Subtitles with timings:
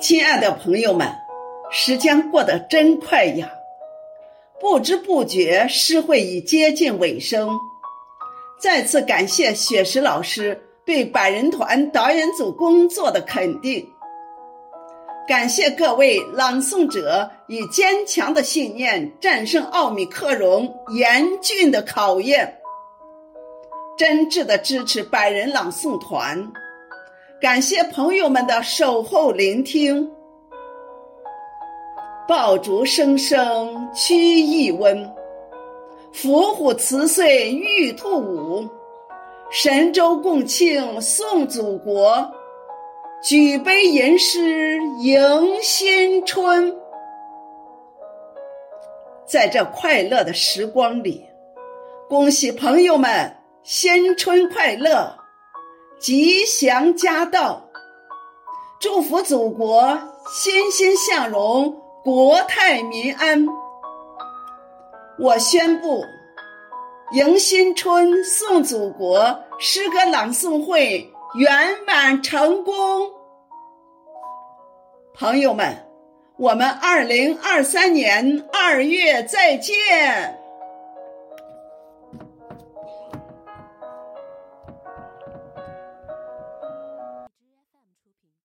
[0.00, 1.12] 亲爱的朋友们，
[1.72, 3.50] 时间过得真快呀！
[4.60, 7.58] 不知不觉，诗会已接近尾声。
[8.60, 13.88] 再次感谢雪石老师对百人团导演组工作的肯定，
[15.26, 22.60] 感谢各位朗诵者以坚强的信念战胜奥米克戎严峻的考验，
[23.96, 26.52] 真挚的支持百人朗诵团，
[27.40, 30.10] 感谢朋友们的守候聆听。
[32.26, 35.08] 爆竹声声驱疫瘟，
[36.12, 38.68] 伏虎辞岁玉兔舞，
[39.50, 42.28] 神州共庆颂祖国，
[43.22, 46.76] 举杯吟诗迎新春。
[49.24, 51.24] 在这快乐的时光里，
[52.08, 53.32] 恭喜朋友们
[53.62, 55.17] 新春快乐，
[55.98, 57.68] 吉祥佳到，
[58.78, 59.98] 祝福祖国
[60.32, 61.82] 欣欣向荣。
[62.04, 63.44] 国泰民安。
[65.18, 66.02] 我宣布，
[67.12, 73.10] 迎新春、送祖国诗歌朗诵会圆满成功。
[75.12, 75.86] 朋友们，
[76.38, 80.38] 我们二零二三年二月再见。